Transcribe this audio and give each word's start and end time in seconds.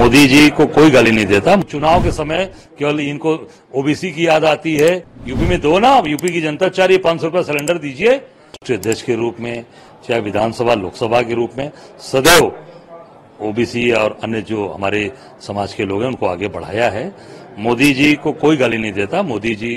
मोदी 0.00 0.26
जी 0.26 0.48
को 0.50 0.64
कोई 0.66 0.90
गाली 0.90 1.10
नहीं 1.10 1.26
देता। 1.26 1.54
चुनाव 1.62 2.02
के 2.04 2.12
समय 2.12 2.44
केवल 2.78 3.00
इनको 3.00 3.32
ओबीसी 3.76 4.10
की 4.10 4.26
याद 4.26 4.44
आती 4.44 4.76
है। 4.76 4.92
यूपी 5.28 5.46
में 5.46 5.60
दो 5.60 5.78
ना 5.78 5.90
यूपी 6.06 6.28
की 6.28 6.40
जनता 6.40 6.68
चाह 6.68 6.86
रही 6.86 6.98
पाँच 6.98 7.20
सौ 7.20 7.26
रुपया 7.26 7.42
सिलेंडर 7.42 7.78
दीजिए। 7.78 8.14
अध्यक्ष 8.70 9.02
के 9.02 9.14
रूप 9.14 9.40
में 9.40 9.64
चाहे 10.08 10.20
विधानसभा 10.20 10.74
लोकसभा 10.74 11.20
के 11.22 11.34
रूप 11.34 11.58
में 11.58 11.70
सदैव 12.00 12.44
ओबीसी 13.48 13.90
और 13.92 14.18
अन्य 14.24 14.40
जो 14.42 14.68
हमारे 14.68 15.10
समाज 15.40 15.74
के 15.74 15.84
लोग 15.84 16.00
हैं 16.02 16.08
उनको 16.08 16.26
आगे 16.26 16.48
बढ़ाया 16.48 16.88
है। 16.90 17.04
मोदी 17.58 17.92
जी 17.94 18.14
को 18.14 18.32
कोई 18.32 18.56
गाली 18.56 18.78
नहीं 18.78 18.92
देता। 18.92 19.22
मोदी 19.22 19.54
जी 19.54 19.74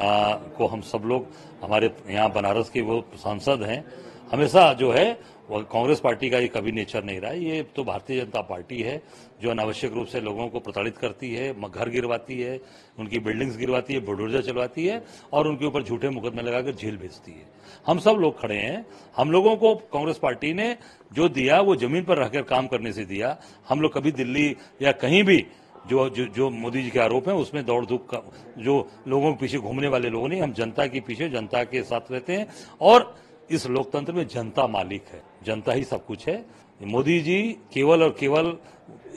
आ, 0.00 0.32
को 0.56 0.66
हम 0.66 0.80
सब 0.82 1.02
लोग 1.04 1.26
हमारे 1.64 1.90
यहाँ 2.10 2.32
बनारस 2.32 2.70
के 2.70 2.80
वो 2.80 3.04
सांसद 3.16 3.66
हैं 3.68 3.84
हमेशा 4.32 4.72
जो 4.72 4.92
है 4.92 5.06
कांग्रेस 5.48 6.00
पार्टी 6.00 6.28
का 6.30 6.38
ये 6.38 6.48
कभी 6.48 6.72
नेचर 6.72 7.04
नहीं 7.04 7.20
रहा 7.20 7.30
ये 7.32 7.62
तो 7.76 7.84
भारतीय 7.84 8.20
जनता 8.20 8.40
पार्टी 8.40 8.80
है 8.82 8.96
जो 9.42 9.50
अनावश्यक 9.50 9.92
रूप 9.92 10.06
से 10.06 10.20
लोगों 10.20 10.46
को 10.48 10.60
प्रताड़ित 10.60 10.96
करती 10.96 11.32
है 11.34 11.52
घर 11.70 11.88
गिरवाती 11.88 12.40
है 12.40 12.58
उनकी 12.98 13.18
बिल्डिंग्स 13.18 13.56
गिरवाती 13.56 13.94
है 13.94 14.00
बुलडोजर 14.00 14.42
चलवाती 14.42 14.86
है 14.86 15.02
और 15.32 15.48
उनके 15.48 15.66
ऊपर 15.66 15.82
झूठे 15.82 16.08
मुकदमे 16.08 16.42
लगाकर 16.42 16.74
जेल 16.74 16.96
भेजती 16.96 17.32
है। 17.32 17.46
हम 17.86 17.98
सब 17.98 18.16
लोग 18.20 18.40
खड़े 18.40 18.56
हैं। 18.56 18.84
हम 19.16 19.30
लोगों 19.30 19.54
को 19.56 19.74
कांग्रेस 19.92 20.18
पार्टी 20.18 20.52
ने 20.54 20.76
जो 21.12 21.28
दिया 21.28 21.60
वो 21.60 21.76
ज़मीन 21.76 22.04
पर 22.04 22.18
रहकर 22.18 22.42
काम 22.42 22.66
करने 22.66 22.92
से 22.92 23.04
दिया। 23.04 23.36
हम 23.68 23.80
लोग 23.80 23.94
कभी 23.94 24.12
दिल्ली 24.12 24.48
या 24.82 24.92
कहीं 24.94 25.22
भी 25.22 25.46
जो 25.88 26.08
जो, 26.08 26.24
जो 26.24 26.48
मोदी 26.50 26.82
जी 26.82 26.90
के 26.90 27.00
आरोप 27.00 27.28
हैं 27.28 27.34
उसमें 27.36 27.64
दौड़ 27.64 27.84
धूप 27.86 28.06
का 28.10 28.22
जो 28.58 28.74
लोगों 29.08 29.32
के 29.32 29.40
पीछे 29.40 29.58
घूमने 29.58 29.88
वाले 29.88 30.08
लोग 30.08 30.28
नहीं 30.28 30.40
हम 30.42 30.52
जनता 30.52 30.86
के 30.86 31.00
पीछे 31.00 31.28
जनता 31.28 31.62
के 31.64 31.82
साथ 31.82 32.10
रहते 32.12 32.36
हैं 32.36 32.46
और 32.80 33.14
इस 33.50 33.66
लोकतंत्र 33.66 34.12
में 34.12 34.26
जनता 34.26 34.66
मालिक 34.66 35.02
है। 35.08 35.22
जनता 35.46 35.72
ही 35.72 35.84
सब 35.84 36.06
कुछ 36.06 36.28
है। 36.28 36.44
मोदी 36.80 37.20
जी 37.20 37.40
केवल 37.72 38.02
और 38.02 38.16
केवल 38.20 38.56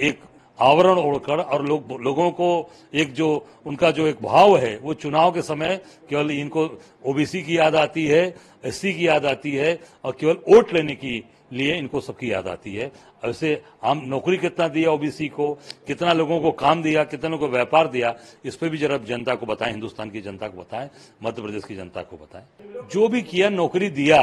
एक 0.02 0.20
आवरण 0.60 0.98
ओढ़कर 0.98 1.40
और 1.40 1.66
लोग, 1.66 1.92
लोगों 2.02 2.30
को 2.32 2.70
एक 2.94 3.14
जो, 3.14 3.46
उनका 3.66 3.92
जो 3.92 4.08
एक 4.08 4.22
भाव 4.24 4.58
है, 4.58 4.78
वो 4.78 4.94
चुनाव 4.94 5.32
के 5.32 5.42
समय 5.42 5.76
केवल 6.10 6.32
इनको 6.32 6.70
ओबीसी 7.06 7.42
की 7.44 7.58
याद 7.58 7.76
आती 7.76 8.06
है, 8.08 8.36
एससी 8.66 8.94
की 8.94 9.08
याद 9.08 9.26
आती 9.26 9.52
है 9.52 9.80
और 10.04 10.18
केवल 10.20 10.38
वोट 10.50 10.74
लेने 10.74 10.96
की 10.96 11.24
लिए 11.54 11.76
इनको 11.76 12.02
सबकी 12.02 12.32
याद 12.32 12.48
आती 12.48 12.76
है। 12.76 12.92
ऐसे 13.26 13.62
हम 13.84 14.02
नौकरी 14.06 14.38
कितना 14.38 14.68
दिया 14.68 14.92
ओबीसी 14.92 15.28
को, 15.28 15.54
कितना 15.88 16.14
लोगों 16.14 16.40
को 16.42 16.52
काम 16.52 16.82
दिया, 16.84 17.04
कितनों 17.04 17.38
को 17.38 17.48
व्यापार 17.48 17.88
दिया, 17.88 18.16
इस 18.46 18.56
पर 18.56 18.70
भी 18.70 18.78
जरा 18.78 18.98
जनता 18.98 19.36
को 19.36 19.46
बताएँ, 19.46 19.72
हिंदुस्तान 19.72 20.10
की 20.10 20.22
जनता 20.22 20.48
को 20.48 20.62
बताएँ, 20.62 20.90
मध्य 21.24 21.42
प्रदेश 21.42 21.64
की 21.64 21.76
जनता 21.76 22.02
को 22.02 22.18
बताएँ। 22.18 22.46
जो 22.92 23.08
भी 23.08 23.22
किया, 23.22 23.50
नौकरी 23.50 23.90
दिया, 23.90 24.22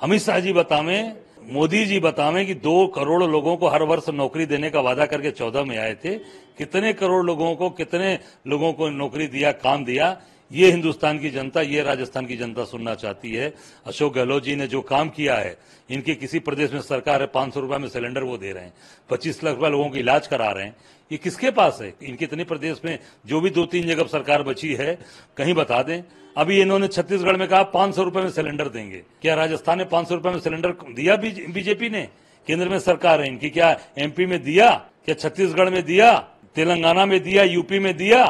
अमित 0.00 0.22
शाह 0.22 0.40
जी 0.40 0.52
बतावे 0.52 1.23
मोदी 1.52 1.84
जी 1.84 2.00
बतावे 2.00 2.44
कि 2.44 2.54
दो 2.54 2.86
करोड़ 2.86 3.24
लोगों 3.24 3.56
को 3.56 3.68
हर 3.68 3.82
वर्ष 3.82 4.08
नौकरी 4.08 4.46
देने 4.46 4.70
का 4.70 4.80
वादा 4.80 5.06
करके 5.06 5.30
चौदह 5.30 5.64
में 5.64 5.78
आए 5.78 5.94
थे। 5.94 6.14
कितने 6.58 6.92
करोड़ 6.92 7.24
लोगों 7.26 7.54
को, 7.56 7.70
कितने 7.70 8.18
लोगों 8.46 8.72
को 8.72 8.88
नौकरी 8.88 9.26
दिया, 9.26 9.52
काम 9.52 9.84
दिया? 9.84 10.20
ये 10.50 10.70
हिंदुस्तान 10.70 11.18
की 11.18 11.30
जनता, 11.30 11.60
ये 11.60 11.82
राजस्थान 11.82 12.26
की 12.26 12.36
जनता 12.36 12.64
सुनना 12.64 12.94
चाहती 12.94 13.30
है। 13.30 13.52
अशोक 13.86 14.14
गहलोत 14.14 14.42
जी 14.44 14.56
ने 14.56 14.66
जो 14.66 14.80
काम 14.82 15.08
किया 15.08 15.36
है, 15.36 15.56
इनके 15.90 16.14
किसी 16.14 16.38
प्रदेश 16.38 16.72
में 16.72 16.80
सरकार 16.80 17.20
है, 17.20 17.26
पाँच 17.26 17.54
सौ 17.54 17.78
में 17.78 17.88
सिलेंडर 17.88 18.22
वो 18.22 18.36
दे 18.38 18.52
रहे 18.52 18.64
हैं, 18.64 18.72
पच्चीस 19.10 19.42
लाख 19.44 19.56
रुपए 19.56 19.68
लोगों 19.68 19.88
को 19.88 19.96
इलाज 19.96 20.26
करा 20.26 20.50
रहे 20.50 20.64
हैं। 20.64 20.76
ये 21.10 21.18
किसके 21.18 21.50
पास 21.50 21.78
है? 21.82 21.92
इनके 22.02 22.24
इतने 22.24 22.44
प्रदेश 22.44 22.80
में 22.84 22.98
जो 23.26 23.40
भी 23.40 23.50
दो 23.50 23.64
तीन 23.66 23.86
जगह 23.86 24.04
सरकार 24.08 24.42
बची 24.42 24.72
है, 24.74 24.98
कहीं 25.36 25.54
बता 25.54 25.82
दें। 25.82 26.02
अभी 26.36 26.60
इन्होंने 26.60 26.88
छत्तीसगढ़ 26.88 27.36
में 27.36 27.46
कहा, 27.48 27.62
पाँच 27.64 27.94
सौ 27.94 28.04
में 28.06 28.30
सिलेंडर 28.30 28.68
देंगे। 28.68 29.02
क्या 29.22 29.34
राजस्थान 29.34 29.78
ने 29.78 29.84
पाँच 29.86 30.08
सौ 30.08 30.20
में 30.24 30.38
सिलेंडर 30.40 30.70
दिया 30.70 31.16
बीजेपी 31.16 31.88
ने? 31.88 32.08
केंद्र 32.46 32.68
में 32.68 32.78
सरकार 32.78 33.20
है 33.20 33.26
इनकी। 33.28 33.50
क्या 33.50 33.76
एमपी 33.98 34.26
में 34.26 34.42
दिया? 34.42 34.70
क्या 35.04 35.14
छत्तीसगढ़ 35.14 35.70
में 35.70 35.82
दिया? 35.84 36.12
तेलंगाना 36.56 37.06
में 37.06 37.20
दिया? 37.22 37.42
यूपी 37.44 37.78
में 37.78 37.96
दिया? 37.96 38.24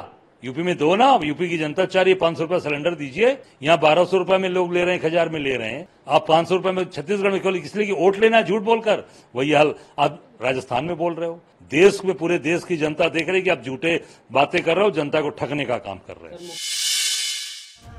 यूपी 0.44 0.62
में 0.62 0.76
दो 0.78 0.94
ना 0.96 1.06
यूपी 1.24 1.48
की 1.48 1.56
जनता 1.58 1.84
चाह 1.84 2.02
रही 2.02 2.14
पाँच 2.14 2.36
सौ 2.36 2.42
रुपया 2.42 2.58
सिलेंडर 2.58 2.94
दीजिए। 2.94 3.28
यहाँ 3.62 3.78
बारह 3.80 4.04
सौ 4.04 4.18
रुपए 4.18 4.38
में 4.38 4.48
लोग 4.48 4.72
ले 4.74 4.80
रहे 4.80 4.94
हैं, 4.94 5.00
एक 5.00 5.04
हज़ार 5.06 5.28
में 5.28 5.38
ले 5.40 5.56
रहे 5.56 5.68
हैं। 5.68 5.86
आप 6.08 6.24
पाँच 6.28 6.48
सौ 6.48 6.54
रुपये 6.54 6.72
में 6.72 6.84
छत्तीसगढ़ 6.84 7.32
में 7.32 7.40
केवल 7.40 7.56
इसलिए 7.56 7.92
वोट 7.92 8.16
लेना 8.16 8.40
झूठ 8.42 8.62
बोलकर। 8.62 9.04
वही 9.34 9.52
हाल 9.52 9.74
आप 9.98 10.20
राजस्थान 10.42 10.84
में 10.84 10.96
बोल 10.96 11.14
रहे 11.14 11.28
हो। 11.28 11.40
देश 11.70 12.00
में, 12.04 12.14
पूरे 12.16 12.38
देश 12.38 12.64
की 12.64 12.76
जनता 12.76 13.08
देख 13.08 13.28
रही 13.28 13.42
कि 13.42 13.50
आप 13.50 13.62
झूठे 13.64 14.00
बातें 14.32 14.62
कर 14.62 14.76
रहे 14.76 14.84
हो, 14.84 14.90
जनता 14.90 15.20
को 15.20 15.30
ठगने 15.30 15.64
का 15.64 15.78
काम 15.78 15.98
कर 15.98 16.14
रहे 16.22 16.32
हो। 16.34 16.52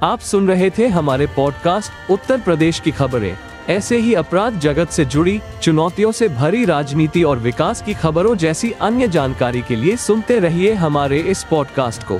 आप 0.04 0.20
सुन 0.22 0.48
रहे 0.48 0.70
थे 0.70 0.88
हमारे 0.90 1.28
पॉडकास्ट 1.36 2.12
उत्तर 2.12 2.42
प्रदेश 2.42 2.80
की 2.80 2.92
खबरें। 2.92 3.36
ऐसे 3.70 3.98
ही 3.98 4.14
अपराध 4.14 4.60
जगत 4.60 4.90
से 4.90 5.06
जुड़ी, 5.08 5.40
चुनौतियों 5.62 6.12
से 6.12 6.28
भरी 6.30 6.64
राजनीति 6.66 7.24
और 7.24 7.40
विकास 7.40 7.82
की 7.82 7.94
खबरों 7.96 8.36
जैसी 8.38 8.72
अन्य 8.82 9.08
जानकारी 9.08 9.62
के 9.62 9.76
लिए 9.76 9.96
सुनते 9.98 10.40
रहिए 10.40 10.74
हमारे 10.76 11.20
इस 11.20 11.44
पॉडकास्ट 11.44 12.04
को। 12.04 12.20